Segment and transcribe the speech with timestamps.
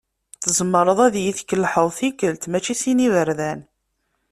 [0.43, 3.59] Tzemreḍ ad iyi-tkelḥeḍ tikkelt mačči sin n yiberdan.